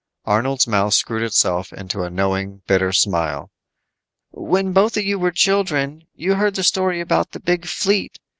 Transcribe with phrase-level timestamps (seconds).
[0.25, 3.51] Arnold's mouth screwed itself into a knowing, bitter smile.
[4.31, 8.17] "When both of you were children you heard the story about the Big Fleet.